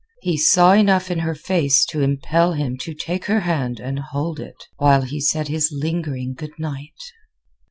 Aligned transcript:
He 0.23 0.35
saw 0.35 0.71
enough 0.71 1.11
in 1.11 1.19
her 1.19 1.35
face 1.35 1.85
to 1.85 2.01
impel 2.01 2.53
him 2.53 2.75
to 2.77 2.95
take 2.95 3.25
her 3.25 3.41
hand 3.41 3.79
and 3.79 3.99
hold 3.99 4.39
it 4.39 4.63
while 4.77 5.03
he 5.03 5.21
said 5.21 5.47
his 5.47 5.71
lingering 5.71 6.33
good 6.33 6.57
night. 6.57 6.97